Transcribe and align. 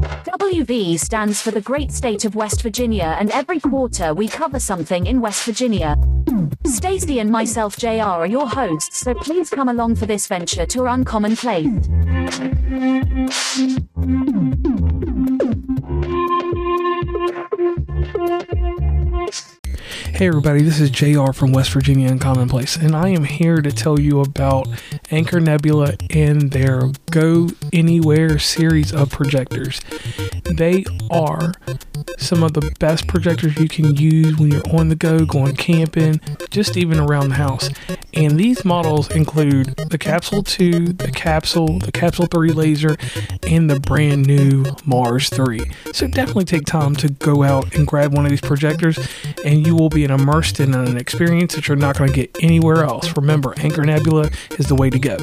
WV 0.00 0.98
stands 0.98 1.40
for 1.40 1.50
the 1.50 1.60
great 1.60 1.90
state 1.90 2.24
of 2.24 2.34
West 2.34 2.62
Virginia, 2.62 3.16
and 3.18 3.30
every 3.30 3.58
quarter 3.58 4.12
we 4.12 4.28
cover 4.28 4.60
something 4.60 5.06
in 5.06 5.20
West 5.20 5.44
Virginia. 5.44 5.96
Stacy 6.66 7.18
and 7.20 7.30
myself, 7.30 7.78
JR, 7.78 8.02
are 8.02 8.26
your 8.26 8.48
hosts, 8.48 9.00
so 9.00 9.14
please 9.14 9.48
come 9.48 9.68
along 9.68 9.96
for 9.96 10.04
this 10.04 10.26
venture 10.26 10.66
to 10.66 10.80
our 10.82 10.88
uncommon 10.88 11.34
place. 11.34 11.66
Hey 20.16 20.28
everybody, 20.28 20.62
this 20.62 20.80
is 20.80 20.88
JR 20.88 21.32
from 21.32 21.52
West 21.52 21.70
Virginia 21.72 22.10
Uncommonplace, 22.10 22.82
and 22.82 22.96
I 22.96 23.10
am 23.10 23.24
here 23.24 23.60
to 23.60 23.70
tell 23.70 24.00
you 24.00 24.22
about 24.22 24.66
Anker 25.10 25.40
Nebula 25.40 25.98
and 26.08 26.52
their 26.52 26.90
Go 27.10 27.50
Anywhere 27.70 28.38
series 28.38 28.94
of 28.94 29.10
projectors. 29.10 29.82
They 30.54 30.84
are 31.10 31.52
some 32.18 32.42
of 32.42 32.54
the 32.54 32.72
best 32.78 33.06
projectors 33.06 33.56
you 33.58 33.68
can 33.68 33.96
use 33.96 34.36
when 34.36 34.50
you're 34.50 34.68
on 34.70 34.88
the 34.88 34.96
go, 34.96 35.24
going 35.24 35.54
camping, 35.56 36.20
just 36.50 36.76
even 36.76 36.98
around 36.98 37.28
the 37.28 37.34
house. 37.34 37.68
And 38.14 38.38
these 38.38 38.64
models 38.64 39.10
include 39.10 39.76
the 39.90 39.98
Capsule 39.98 40.42
2, 40.42 40.92
the 40.94 41.10
Capsule, 41.10 41.78
the 41.78 41.92
Capsule 41.92 42.26
3 42.26 42.52
laser, 42.52 42.96
and 43.46 43.68
the 43.68 43.80
brand 43.80 44.26
new 44.26 44.64
Mars 44.84 45.28
3. 45.30 45.60
So 45.92 46.06
definitely 46.06 46.44
take 46.44 46.64
time 46.64 46.96
to 46.96 47.08
go 47.08 47.42
out 47.42 47.74
and 47.74 47.86
grab 47.86 48.14
one 48.14 48.24
of 48.24 48.30
these 48.30 48.40
projectors, 48.40 48.98
and 49.44 49.66
you 49.66 49.76
will 49.76 49.90
be 49.90 50.04
immersed 50.04 50.60
in 50.60 50.74
an 50.74 50.96
experience 50.96 51.54
that 51.54 51.68
you're 51.68 51.76
not 51.76 51.98
going 51.98 52.10
to 52.10 52.16
get 52.16 52.36
anywhere 52.42 52.84
else. 52.84 53.14
Remember, 53.16 53.54
Anker 53.58 53.84
Nebula 53.84 54.30
is 54.58 54.66
the 54.68 54.74
way 54.74 54.90
to 54.90 54.98
go. 54.98 55.18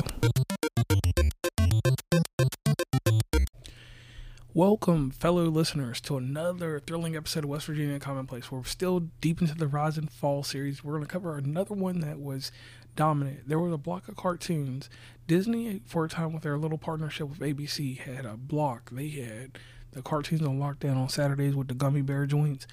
Welcome, 4.56 5.10
fellow 5.10 5.46
listeners, 5.46 6.00
to 6.02 6.16
another 6.16 6.80
thrilling 6.80 7.16
episode 7.16 7.44
of 7.44 7.50
West 7.50 7.66
Virginia 7.66 7.98
Commonplace. 7.98 8.52
We're 8.52 8.64
still 8.66 9.10
deep 9.20 9.42
into 9.42 9.56
the 9.56 9.66
Rise 9.66 9.98
and 9.98 10.12
Fall 10.12 10.44
series. 10.44 10.84
We're 10.84 10.94
going 10.94 11.06
to 11.06 11.12
cover 11.12 11.36
another 11.36 11.74
one 11.74 12.02
that 12.02 12.20
was 12.20 12.52
dominant. 12.96 13.50
There 13.50 13.58
was 13.58 13.74
a 13.74 13.80
block 13.80 14.08
of 14.08 14.16
cartoons. 14.16 14.92
Disney, 15.26 15.82
for 15.88 16.06
a 16.06 16.08
time, 16.08 16.34
with 16.34 16.44
their 16.44 16.60
little 16.60 16.78
partnership 16.78 17.30
with 17.30 17.40
ABC, 17.40 17.98
had 17.98 18.26
a 18.26 18.38
block. 18.38 18.92
They 18.92 19.08
had 19.08 19.58
the 19.92 20.04
cartoons 20.04 20.44
on 20.44 20.60
lockdown 20.60 20.98
on 20.98 21.10
Saturdays 21.10 21.56
with 21.56 21.68
the 21.68 21.74
gummy 21.74 22.04
bear 22.04 22.28
joints. 22.28 22.68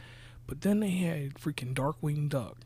But 0.47 0.61
then 0.61 0.81
they 0.81 0.91
had 0.91 1.37
freaking 1.37 1.73
Darkwing 1.73 2.29
Duck. 2.29 2.59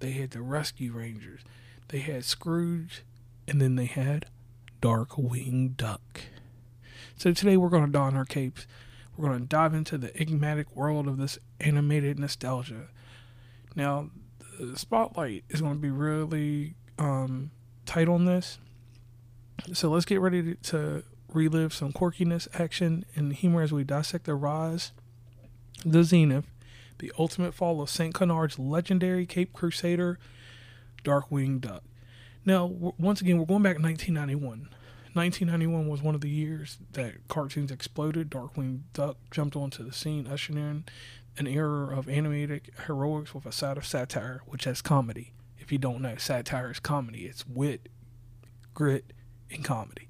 They 0.00 0.10
had 0.10 0.32
the 0.32 0.42
Rescue 0.42 0.90
Rangers. 0.90 1.42
They 1.86 2.00
had 2.00 2.24
Scrooge. 2.24 3.04
And 3.46 3.62
then 3.62 3.76
they 3.76 3.86
had 3.86 4.26
Darkwing 4.82 5.76
Duck. 5.76 6.22
So 7.16 7.32
today 7.32 7.56
we're 7.56 7.70
going 7.70 7.86
to 7.86 7.92
don 7.92 8.14
our 8.14 8.24
capes. 8.24 8.66
We're 9.16 9.28
going 9.28 9.40
to 9.40 9.46
dive 9.46 9.72
into 9.72 9.96
the 9.96 10.14
enigmatic 10.20 10.74
world 10.76 11.08
of 11.08 11.16
this 11.16 11.38
animated 11.60 12.18
nostalgia. 12.18 12.88
Now, 13.74 14.10
the 14.60 14.78
spotlight 14.78 15.44
is 15.48 15.62
going 15.62 15.74
to 15.74 15.80
be 15.80 15.90
really 15.90 16.74
um, 16.98 17.50
tight 17.86 18.08
on 18.08 18.26
this. 18.26 18.58
So 19.72 19.88
let's 19.88 20.04
get 20.04 20.20
ready 20.20 20.54
to, 20.54 21.02
relive 21.32 21.74
some 21.74 21.92
quirkiness, 21.92 22.48
action, 22.58 23.04
and 23.14 23.32
humor 23.32 23.62
as 23.62 23.72
we 23.72 23.84
dissect 23.84 24.24
the 24.24 24.34
rise, 24.34 24.92
the 25.84 26.02
zenith, 26.02 26.46
the 26.98 27.12
ultimate 27.18 27.52
fall 27.52 27.82
of 27.82 27.90
St. 27.90 28.14
Canard's 28.14 28.58
legendary 28.58 29.26
Cape 29.26 29.52
Crusader, 29.52 30.18
Darkwing 31.04 31.60
Duck. 31.60 31.82
Now, 32.44 32.66
once 32.96 33.20
again, 33.20 33.38
we're 33.38 33.44
going 33.44 33.62
back 33.62 33.76
to 33.76 33.82
1991. 33.82 34.68
1991 35.16 35.88
was 35.88 36.02
one 36.02 36.14
of 36.14 36.20
the 36.20 36.28
years 36.28 36.76
that 36.92 37.26
cartoons 37.28 37.70
exploded. 37.70 38.30
Darkwing 38.30 38.82
Duck 38.92 39.16
jumped 39.30 39.56
onto 39.56 39.82
the 39.82 39.92
scene, 39.92 40.26
ushering 40.26 40.58
in 40.58 40.84
an 41.38 41.46
era 41.46 41.96
of 41.96 42.08
animated 42.08 42.70
heroics 42.86 43.34
with 43.34 43.46
a 43.46 43.52
side 43.52 43.78
of 43.78 43.86
satire, 43.86 44.42
which 44.46 44.64
has 44.64 44.82
comedy. 44.82 45.32
If 45.58 45.72
you 45.72 45.78
don't 45.78 46.02
know, 46.02 46.16
satire 46.16 46.70
is 46.70 46.80
comedy. 46.80 47.24
It's 47.24 47.46
wit, 47.46 47.88
grit, 48.74 49.12
and 49.50 49.64
comedy. 49.64 50.08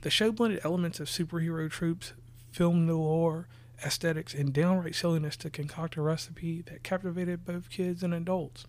The 0.00 0.10
show 0.10 0.32
blended 0.32 0.60
elements 0.64 0.98
of 0.98 1.08
superhero 1.08 1.70
tropes, 1.70 2.14
film 2.50 2.86
noir, 2.86 3.48
aesthetics, 3.84 4.34
and 4.34 4.52
downright 4.52 4.94
silliness 4.94 5.36
to 5.38 5.50
concoct 5.50 5.96
a 5.96 6.02
recipe 6.02 6.62
that 6.62 6.82
captivated 6.82 7.44
both 7.44 7.70
kids 7.70 8.02
and 8.02 8.14
adults. 8.14 8.66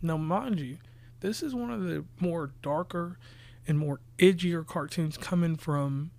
Now, 0.00 0.16
mind 0.16 0.60
you, 0.60 0.78
this 1.20 1.42
is 1.42 1.54
one 1.54 1.70
of 1.70 1.82
the 1.82 2.04
more 2.20 2.52
darker 2.62 3.18
and 3.66 3.78
more 3.78 4.00
edgier 4.18 4.66
cartoons 4.66 5.16
coming 5.16 5.56
from 5.56 6.10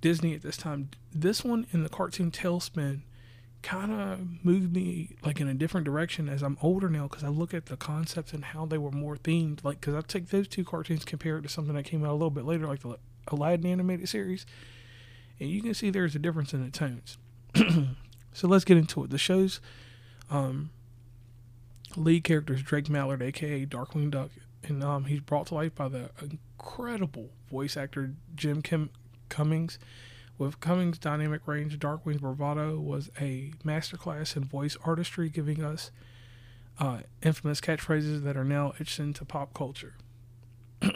Disney 0.00 0.34
at 0.34 0.42
this 0.42 0.56
time. 0.56 0.90
This 1.12 1.44
one 1.44 1.66
in 1.72 1.82
the 1.82 1.88
cartoon 1.88 2.30
TaleSpin 2.30 3.02
kind 3.62 3.92
of 3.92 4.44
moved 4.44 4.72
me 4.72 5.16
like 5.24 5.40
in 5.40 5.48
a 5.48 5.54
different 5.54 5.84
direction 5.84 6.28
as 6.28 6.42
I'm 6.42 6.56
older 6.62 6.88
now 6.88 7.08
because 7.08 7.24
I 7.24 7.28
look 7.28 7.52
at 7.52 7.66
the 7.66 7.76
concepts 7.76 8.32
and 8.32 8.44
how 8.44 8.66
they 8.66 8.78
were 8.78 8.92
more 8.92 9.16
themed. 9.16 9.64
Like, 9.64 9.80
because 9.80 9.94
I 9.94 10.00
take 10.02 10.28
those 10.28 10.48
two 10.48 10.64
cartoons, 10.64 11.04
compare 11.04 11.38
it 11.38 11.42
to 11.42 11.48
something 11.48 11.74
that 11.74 11.84
came 11.84 12.04
out 12.04 12.10
a 12.10 12.12
little 12.12 12.30
bit 12.30 12.44
later, 12.44 12.66
like 12.66 12.82
the 12.82 12.98
Aladdin 13.28 13.66
animated 13.66 14.08
series, 14.08 14.46
and 15.40 15.50
you 15.50 15.62
can 15.62 15.74
see 15.74 15.90
there's 15.90 16.14
a 16.14 16.18
difference 16.18 16.52
in 16.52 16.64
the 16.64 16.70
tones. 16.70 17.18
so 18.32 18.48
let's 18.48 18.64
get 18.64 18.76
into 18.76 19.04
it. 19.04 19.10
The 19.10 19.18
show's 19.18 19.60
um, 20.30 20.70
lead 21.96 22.24
character 22.24 22.54
is 22.54 22.62
Drake 22.62 22.88
Mallard, 22.88 23.22
aka 23.22 23.66
Darkwing 23.66 24.10
Duck, 24.10 24.30
and 24.68 24.82
um, 24.84 25.04
he's 25.04 25.20
brought 25.20 25.46
to 25.48 25.54
life 25.54 25.74
by 25.74 25.88
the 25.88 26.10
incredible 26.20 27.30
voice 27.50 27.76
actor 27.76 28.14
Jim 28.34 28.62
Kim 28.62 28.90
Cummings. 29.28 29.78
With 30.36 30.60
Cummings' 30.60 30.98
dynamic 30.98 31.46
range, 31.46 31.78
Darkwing's 31.78 32.20
bravado 32.20 32.78
was 32.78 33.10
a 33.20 33.52
masterclass 33.64 34.36
in 34.36 34.44
voice 34.44 34.76
artistry, 34.84 35.28
giving 35.28 35.64
us 35.64 35.90
uh, 36.78 36.98
infamous 37.22 37.60
catchphrases 37.60 38.22
that 38.22 38.36
are 38.36 38.44
now 38.44 38.72
etched 38.78 39.00
into 39.00 39.24
pop 39.24 39.52
culture. 39.52 39.94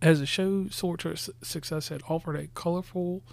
As 0.00 0.20
the 0.20 0.26
show 0.26 0.68
soared 0.68 1.00
to 1.00 1.16
success, 1.16 1.90
it 1.90 2.02
offered 2.08 2.36
a 2.36 2.46
colorful 2.48 3.24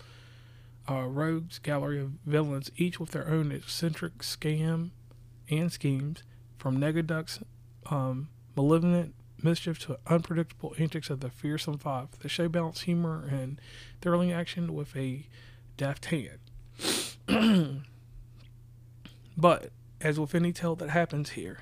uh, 0.90 1.04
rogues 1.04 1.60
gallery 1.60 2.02
of 2.02 2.14
villains, 2.26 2.72
each 2.78 3.00
with 3.00 3.12
their 3.12 3.30
own 3.30 3.52
eccentric 3.52 4.20
scam 4.20 4.90
and 5.50 5.72
schemes, 5.72 6.24
from 6.58 6.78
Negaduck's 6.78 7.40
um, 7.92 8.30
malevolent 8.56 9.14
mischief 9.42 9.80
to 9.80 10.00
unpredictable 10.08 10.74
antics 10.80 11.10
of 11.10 11.20
the 11.20 11.30
fearsome 11.30 11.78
five. 11.78 12.08
The 12.20 12.30
show 12.30 12.50
balanced 12.50 12.84
humor 12.84 13.28
and 13.30 13.60
thrilling 14.02 14.32
action 14.32 14.74
with 14.74 14.96
a 14.96 15.28
deft 15.78 16.06
hand. 16.06 16.40
but, 19.38 19.72
as 20.02 20.20
with 20.20 20.36
any 20.36 20.52
tale 20.52 20.76
that 20.76 20.90
happens 20.90 21.32
here, 21.32 21.60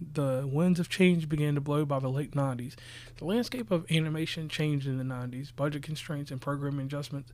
the 0.00 0.48
winds 0.50 0.80
of 0.80 0.88
change 0.88 1.28
began 1.28 1.54
to 1.54 1.60
blow 1.60 1.84
by 1.84 1.98
the 1.98 2.08
late 2.08 2.32
90s. 2.32 2.74
The 3.18 3.24
landscape 3.26 3.70
of 3.70 3.90
animation 3.90 4.48
changed 4.48 4.86
in 4.86 4.96
the 4.96 5.04
90s. 5.04 5.54
Budget 5.54 5.82
constraints 5.82 6.30
and 6.30 6.40
programming 6.40 6.86
adjustments 6.86 7.32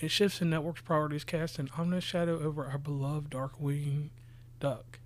and 0.00 0.10
shifts 0.10 0.42
in 0.42 0.50
networks' 0.50 0.80
priorities 0.80 1.24
cast 1.24 1.58
an 1.58 1.70
ominous 1.76 2.04
shadow 2.04 2.40
over 2.40 2.66
our 2.66 2.78
beloved 2.78 3.30
Darkwing 3.30 4.10
Duck. 4.58 4.98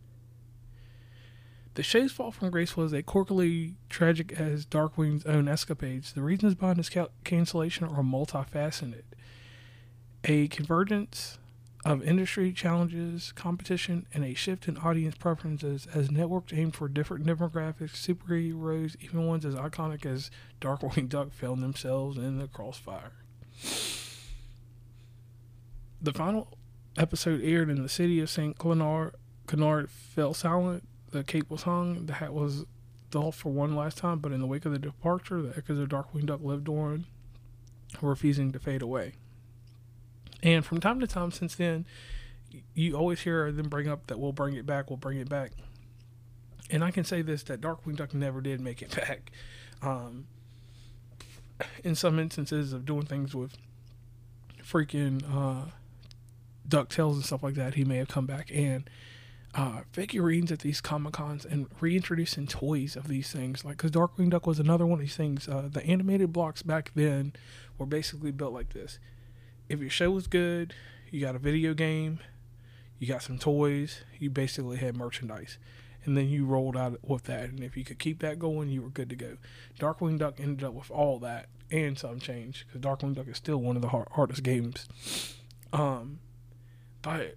The 1.74 1.82
show's 1.82 2.12
fall 2.12 2.30
from 2.30 2.50
grace 2.50 2.76
was 2.76 2.92
as 2.92 3.02
corkily 3.04 3.76
tragic 3.88 4.32
as 4.32 4.66
Darkwing's 4.66 5.24
own 5.24 5.48
escapades. 5.48 6.12
The 6.12 6.22
reasons 6.22 6.54
behind 6.54 6.76
his 6.76 6.90
cancellation 7.24 7.86
are 7.86 8.02
multifaceted. 8.02 9.04
A 10.24 10.48
convergence 10.48 11.38
of 11.84 12.02
industry 12.02 12.52
challenges, 12.52 13.32
competition, 13.32 14.06
and 14.12 14.22
a 14.22 14.34
shift 14.34 14.68
in 14.68 14.76
audience 14.76 15.16
preferences 15.16 15.88
as 15.94 16.10
networks 16.10 16.52
aim 16.52 16.72
for 16.72 16.88
different 16.88 17.26
demographics, 17.26 17.96
superheroes, 17.96 18.94
even 19.00 19.26
ones 19.26 19.46
as 19.46 19.54
iconic 19.54 20.04
as 20.04 20.30
Darkwing 20.60 21.08
Duck 21.08 21.32
found 21.32 21.62
themselves 21.62 22.18
in 22.18 22.38
the 22.38 22.48
crossfire. 22.48 23.12
The 26.02 26.12
final 26.12 26.58
episode 26.98 27.40
aired 27.42 27.70
in 27.70 27.82
the 27.82 27.88
city 27.88 28.20
of 28.20 28.28
St. 28.28 28.58
Canard 28.58 29.90
fell 29.90 30.34
silent 30.34 30.86
the 31.12 31.22
cape 31.22 31.48
was 31.50 31.62
hung, 31.62 32.06
the 32.06 32.14
hat 32.14 32.32
was 32.32 32.64
doffed 33.10 33.38
for 33.38 33.50
one 33.52 33.76
last 33.76 33.98
time, 33.98 34.18
but 34.18 34.32
in 34.32 34.40
the 34.40 34.46
wake 34.46 34.64
of 34.64 34.72
the 34.72 34.78
departure, 34.78 35.40
the 35.40 35.56
echoes 35.56 35.78
of 35.78 35.88
Darkwing 35.88 36.26
Duck 36.26 36.40
lived 36.42 36.68
on, 36.68 37.06
refusing 38.00 38.50
to 38.52 38.58
fade 38.58 38.82
away. 38.82 39.12
And 40.42 40.64
from 40.64 40.80
time 40.80 40.98
to 41.00 41.06
time 41.06 41.30
since 41.30 41.54
then, 41.54 41.86
you 42.74 42.96
always 42.96 43.20
hear 43.20 43.52
them 43.52 43.68
bring 43.68 43.88
up 43.88 44.08
that 44.08 44.18
we'll 44.18 44.32
bring 44.32 44.54
it 44.54 44.66
back, 44.66 44.90
we'll 44.90 44.96
bring 44.96 45.18
it 45.18 45.28
back. 45.28 45.52
and 46.70 46.82
I 46.82 46.90
can 46.90 47.04
say 47.04 47.22
this 47.22 47.42
that 47.44 47.60
Darkwing 47.60 47.96
Duck 47.96 48.14
never 48.14 48.40
did 48.40 48.60
make 48.60 48.82
it 48.82 48.96
back. 48.96 49.30
Um, 49.82 50.26
in 51.84 51.94
some 51.94 52.18
instances 52.18 52.72
of 52.72 52.84
doing 52.84 53.04
things 53.04 53.34
with 53.34 53.56
freaking 54.62 55.22
uh, 55.30 55.70
and 56.70 57.24
stuff 57.24 57.42
like 57.42 57.54
that, 57.54 57.74
he 57.74 57.84
may 57.84 57.98
have 57.98 58.08
come 58.08 58.26
back 58.26 58.50
and 58.52 58.88
uh, 59.54 59.82
figurines 59.92 60.50
at 60.50 60.60
these 60.60 60.80
Comic 60.80 61.14
Cons 61.14 61.44
and 61.44 61.66
reintroducing 61.80 62.46
toys 62.46 62.96
of 62.96 63.08
these 63.08 63.30
things. 63.30 63.64
Like, 63.64 63.76
because 63.76 63.90
Darkwing 63.90 64.30
Duck 64.30 64.46
was 64.46 64.58
another 64.58 64.86
one 64.86 64.98
of 64.98 65.04
these 65.04 65.16
things. 65.16 65.48
Uh, 65.48 65.68
the 65.70 65.84
animated 65.84 66.32
blocks 66.32 66.62
back 66.62 66.92
then 66.94 67.34
were 67.78 67.86
basically 67.86 68.30
built 68.30 68.52
like 68.52 68.72
this. 68.72 68.98
If 69.68 69.80
your 69.80 69.90
show 69.90 70.10
was 70.10 70.26
good, 70.26 70.74
you 71.10 71.20
got 71.20 71.36
a 71.36 71.38
video 71.38 71.74
game, 71.74 72.20
you 72.98 73.06
got 73.06 73.22
some 73.22 73.38
toys, 73.38 74.04
you 74.18 74.30
basically 74.30 74.78
had 74.78 74.96
merchandise. 74.96 75.58
And 76.04 76.16
then 76.16 76.28
you 76.28 76.46
rolled 76.46 76.76
out 76.76 76.98
with 77.02 77.24
that. 77.24 77.50
And 77.50 77.60
if 77.62 77.76
you 77.76 77.84
could 77.84 77.98
keep 77.98 78.20
that 78.20 78.38
going, 78.38 78.70
you 78.70 78.82
were 78.82 78.88
good 78.88 79.08
to 79.10 79.16
go. 79.16 79.36
Darkwing 79.78 80.18
Duck 80.18 80.40
ended 80.40 80.64
up 80.64 80.72
with 80.74 80.90
all 80.90 81.18
that 81.20 81.46
and 81.70 81.96
some 81.96 82.18
change 82.18 82.66
because 82.66 82.80
Darkwing 82.80 83.14
Duck 83.14 83.28
is 83.28 83.36
still 83.36 83.58
one 83.58 83.76
of 83.76 83.82
the 83.82 83.88
hard, 83.88 84.08
hardest 84.12 84.42
games. 84.42 84.88
Um, 85.72 86.18
but 87.02 87.36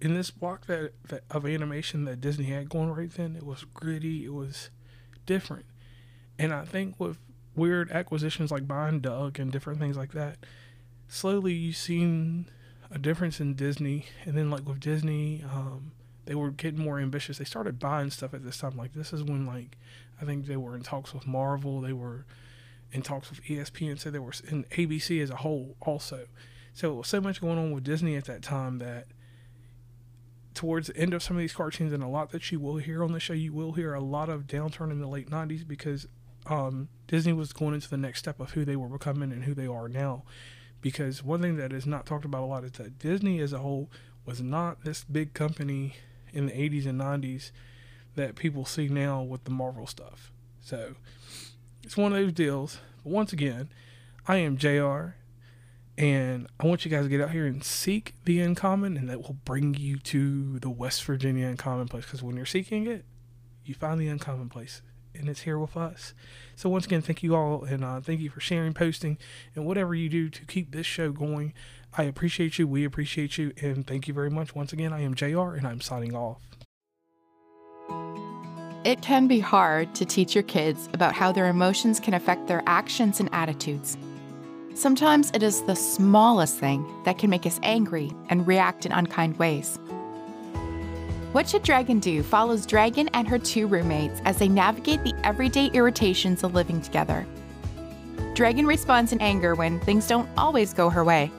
in 0.00 0.14
this 0.14 0.30
block 0.30 0.66
that, 0.66 0.92
that 1.08 1.24
of 1.30 1.46
animation 1.46 2.04
that 2.04 2.20
Disney 2.20 2.46
had 2.46 2.68
going 2.68 2.90
right 2.90 3.10
then, 3.10 3.34
it 3.34 3.44
was 3.44 3.64
gritty. 3.74 4.24
It 4.24 4.32
was 4.32 4.70
different, 5.24 5.66
and 6.38 6.52
I 6.52 6.64
think 6.64 7.00
with 7.00 7.18
weird 7.54 7.90
acquisitions 7.90 8.50
like 8.50 8.68
buying 8.68 9.00
Doug 9.00 9.40
and 9.40 9.50
different 9.50 9.80
things 9.80 9.96
like 9.96 10.12
that, 10.12 10.36
slowly 11.08 11.54
you've 11.54 11.76
seen 11.76 12.50
a 12.90 12.98
difference 12.98 13.40
in 13.40 13.54
Disney. 13.54 14.06
And 14.24 14.36
then 14.36 14.50
like 14.50 14.66
with 14.66 14.80
Disney, 14.80 15.42
um, 15.50 15.92
they 16.26 16.34
were 16.34 16.50
getting 16.50 16.80
more 16.80 16.98
ambitious. 16.98 17.38
They 17.38 17.44
started 17.44 17.78
buying 17.78 18.10
stuff 18.10 18.34
at 18.34 18.44
this 18.44 18.58
time. 18.58 18.76
Like 18.76 18.92
this 18.92 19.12
is 19.12 19.22
when 19.22 19.46
like 19.46 19.76
I 20.20 20.24
think 20.24 20.46
they 20.46 20.56
were 20.56 20.76
in 20.76 20.82
talks 20.82 21.14
with 21.14 21.26
Marvel. 21.26 21.80
They 21.80 21.92
were 21.92 22.26
in 22.92 23.02
talks 23.02 23.30
with 23.30 23.42
ESPN. 23.44 23.98
So 23.98 24.10
they 24.10 24.18
were 24.18 24.32
in 24.48 24.64
ABC 24.64 25.22
as 25.22 25.30
a 25.30 25.36
whole 25.36 25.76
also. 25.80 26.26
So 26.76 26.92
it 26.92 26.94
was 26.94 27.08
so 27.08 27.22
much 27.22 27.40
going 27.40 27.56
on 27.56 27.72
with 27.72 27.84
Disney 27.84 28.16
at 28.16 28.26
that 28.26 28.42
time 28.42 28.80
that 28.80 29.06
towards 30.52 30.88
the 30.88 30.96
end 30.98 31.14
of 31.14 31.22
some 31.22 31.34
of 31.34 31.40
these 31.40 31.54
cartoons 31.54 31.90
and 31.90 32.02
a 32.02 32.06
lot 32.06 32.32
that 32.32 32.52
you 32.52 32.60
will 32.60 32.76
hear 32.76 33.02
on 33.02 33.12
the 33.12 33.18
show, 33.18 33.32
you 33.32 33.54
will 33.54 33.72
hear 33.72 33.94
a 33.94 34.00
lot 34.00 34.28
of 34.28 34.46
downturn 34.46 34.90
in 34.90 35.00
the 35.00 35.08
late 35.08 35.30
90s 35.30 35.66
because 35.66 36.06
um, 36.44 36.88
Disney 37.06 37.32
was 37.32 37.54
going 37.54 37.72
into 37.72 37.88
the 37.88 37.96
next 37.96 38.18
step 38.18 38.40
of 38.40 38.50
who 38.50 38.66
they 38.66 38.76
were 38.76 38.90
becoming 38.90 39.32
and 39.32 39.44
who 39.44 39.54
they 39.54 39.66
are 39.66 39.88
now. 39.88 40.24
Because 40.82 41.22
one 41.22 41.40
thing 41.40 41.56
that 41.56 41.72
is 41.72 41.86
not 41.86 42.04
talked 42.04 42.26
about 42.26 42.42
a 42.42 42.44
lot 42.44 42.62
is 42.62 42.72
that 42.72 42.98
Disney 42.98 43.40
as 43.40 43.54
a 43.54 43.60
whole 43.60 43.90
was 44.26 44.42
not 44.42 44.84
this 44.84 45.02
big 45.02 45.32
company 45.32 45.94
in 46.34 46.44
the 46.44 46.52
80s 46.52 46.84
and 46.84 47.00
90s 47.00 47.52
that 48.16 48.36
people 48.36 48.66
see 48.66 48.88
now 48.88 49.22
with 49.22 49.44
the 49.44 49.50
Marvel 49.50 49.86
stuff. 49.86 50.30
So 50.60 50.96
it's 51.82 51.96
one 51.96 52.12
of 52.12 52.18
those 52.18 52.34
deals. 52.34 52.80
But 53.02 53.14
once 53.14 53.32
again, 53.32 53.70
I 54.28 54.36
am 54.36 54.58
JR 54.58 55.14
and 55.98 56.46
I 56.60 56.66
want 56.66 56.84
you 56.84 56.90
guys 56.90 57.04
to 57.04 57.08
get 57.08 57.20
out 57.20 57.30
here 57.30 57.46
and 57.46 57.64
seek 57.64 58.14
the 58.24 58.40
uncommon, 58.40 58.96
and 58.96 59.08
that 59.08 59.22
will 59.22 59.38
bring 59.44 59.74
you 59.74 59.98
to 59.98 60.58
the 60.58 60.68
West 60.68 61.02
Virginia 61.04 61.46
uncommon 61.46 61.88
place. 61.88 62.04
Because 62.04 62.22
when 62.22 62.36
you're 62.36 62.44
seeking 62.44 62.86
it, 62.86 63.04
you 63.64 63.74
find 63.74 64.00
the 64.00 64.08
uncommon 64.08 64.48
place, 64.50 64.82
and 65.14 65.28
it's 65.28 65.42
here 65.42 65.58
with 65.58 65.76
us. 65.76 66.12
So, 66.54 66.68
once 66.68 66.84
again, 66.84 67.00
thank 67.00 67.22
you 67.22 67.34
all, 67.34 67.64
and 67.64 67.82
uh, 67.82 68.00
thank 68.00 68.20
you 68.20 68.28
for 68.28 68.40
sharing, 68.40 68.74
posting, 68.74 69.16
and 69.54 69.64
whatever 69.64 69.94
you 69.94 70.08
do 70.08 70.28
to 70.28 70.44
keep 70.44 70.72
this 70.72 70.86
show 70.86 71.12
going. 71.12 71.54
I 71.96 72.02
appreciate 72.02 72.58
you. 72.58 72.68
We 72.68 72.84
appreciate 72.84 73.38
you. 73.38 73.52
And 73.62 73.86
thank 73.86 74.06
you 74.06 74.12
very 74.12 74.30
much. 74.30 74.54
Once 74.54 74.74
again, 74.74 74.92
I 74.92 75.00
am 75.00 75.14
JR, 75.14 75.54
and 75.54 75.66
I'm 75.66 75.80
signing 75.80 76.14
off. 76.14 76.42
It 78.84 79.02
can 79.02 79.26
be 79.26 79.40
hard 79.40 79.94
to 79.96 80.04
teach 80.04 80.34
your 80.34 80.44
kids 80.44 80.88
about 80.92 81.14
how 81.14 81.32
their 81.32 81.48
emotions 81.48 81.98
can 81.98 82.14
affect 82.14 82.46
their 82.46 82.62
actions 82.66 83.18
and 83.18 83.28
attitudes. 83.32 83.96
Sometimes 84.76 85.30
it 85.32 85.42
is 85.42 85.62
the 85.62 85.74
smallest 85.74 86.58
thing 86.58 86.84
that 87.04 87.16
can 87.16 87.30
make 87.30 87.46
us 87.46 87.58
angry 87.62 88.12
and 88.28 88.46
react 88.46 88.84
in 88.84 88.92
unkind 88.92 89.38
ways. 89.38 89.78
What 91.32 91.48
Should 91.48 91.62
Dragon 91.62 91.98
Do 91.98 92.22
follows 92.22 92.66
Dragon 92.66 93.08
and 93.14 93.26
her 93.26 93.38
two 93.38 93.68
roommates 93.68 94.20
as 94.26 94.36
they 94.36 94.48
navigate 94.48 95.02
the 95.02 95.14
everyday 95.24 95.68
irritations 95.68 96.44
of 96.44 96.52
living 96.52 96.82
together. 96.82 97.26
Dragon 98.34 98.66
responds 98.66 99.12
in 99.14 99.20
anger 99.22 99.54
when 99.54 99.80
things 99.80 100.06
don't 100.06 100.28
always 100.36 100.74
go 100.74 100.90
her 100.90 101.04
way. 101.04 101.30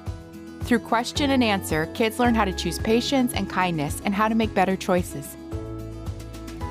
Through 0.64 0.80
question 0.80 1.30
and 1.30 1.44
answer, 1.44 1.86
kids 1.94 2.18
learn 2.18 2.34
how 2.34 2.44
to 2.44 2.54
choose 2.54 2.80
patience 2.80 3.34
and 3.34 3.48
kindness 3.48 4.02
and 4.04 4.16
how 4.16 4.28
to 4.28 4.34
make 4.36 4.56
better 4.56 4.76
choices. 4.76 5.38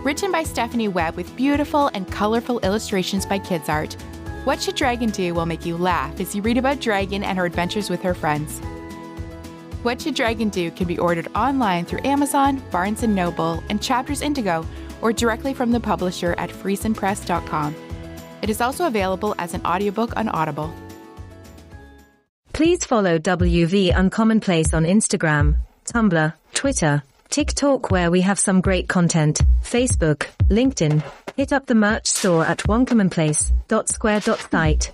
Written 0.02 0.32
by 0.32 0.42
Stephanie 0.42 0.88
Webb 0.88 1.14
with 1.14 1.36
beautiful 1.36 1.92
and 1.94 2.10
colorful 2.10 2.58
illustrations 2.60 3.24
by 3.24 3.38
Kids 3.38 3.68
Art, 3.68 3.96
what 4.46 4.62
Should 4.62 4.76
Dragon 4.76 5.10
Do 5.10 5.34
will 5.34 5.44
make 5.44 5.66
you 5.66 5.76
laugh 5.76 6.20
as 6.20 6.32
you 6.32 6.40
read 6.40 6.56
about 6.56 6.78
Dragon 6.78 7.24
and 7.24 7.36
her 7.36 7.46
adventures 7.46 7.90
with 7.90 8.00
her 8.02 8.14
friends. 8.14 8.60
What 9.82 10.00
Should 10.00 10.14
Dragon 10.14 10.50
Do 10.50 10.70
can 10.70 10.86
be 10.86 10.96
ordered 10.98 11.26
online 11.34 11.84
through 11.84 12.04
Amazon, 12.04 12.62
Barnes 12.70 13.02
& 13.02 13.08
Noble, 13.08 13.60
and 13.68 13.82
Chapters 13.82 14.22
Indigo, 14.22 14.64
or 15.02 15.12
directly 15.12 15.52
from 15.52 15.72
the 15.72 15.80
publisher 15.80 16.36
at 16.38 16.50
friesenpress.com. 16.50 17.74
It 18.40 18.48
is 18.48 18.60
also 18.60 18.86
available 18.86 19.34
as 19.36 19.52
an 19.52 19.66
audiobook 19.66 20.16
on 20.16 20.28
Audible. 20.28 20.72
Please 22.52 22.84
follow 22.84 23.18
WV 23.18 23.92
Uncommonplace 23.92 24.72
on 24.72 24.84
Instagram, 24.84 25.56
Tumblr, 25.86 26.32
Twitter, 26.54 27.02
TikTok 27.30 27.90
where 27.90 28.12
we 28.12 28.20
have 28.20 28.38
some 28.38 28.60
great 28.60 28.86
content, 28.86 29.40
Facebook, 29.64 30.28
LinkedIn. 30.48 31.02
Hit 31.36 31.52
up 31.52 31.66
the 31.66 31.74
merch 31.74 32.06
store 32.06 32.46
at 32.46 32.60
uncommonplace.square.site. 32.60 34.92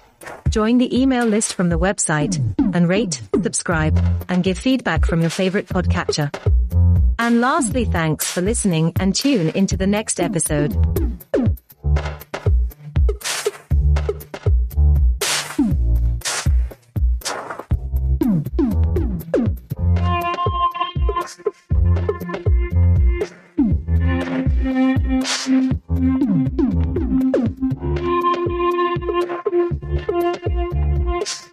Join 0.51 0.79
the 0.79 1.01
email 1.01 1.25
list 1.25 1.55
from 1.55 1.69
the 1.69 1.79
website 1.79 2.37
and 2.75 2.89
rate, 2.89 3.23
subscribe, 3.43 3.97
and 4.29 4.43
give 4.43 4.59
feedback 4.59 5.07
from 5.07 5.21
your 5.21 5.31
favorite 5.31 5.69
podcatcher. 5.69 6.35
And 7.21 7.41
lastly, 7.41 7.85
thanks 7.85 8.29
for 8.29 8.41
listening 8.41 8.93
and 8.99 9.15
tune 9.15 9.51
into 9.51 9.77
the 9.77 9.87
next 9.87 10.19
episode. 10.19 10.73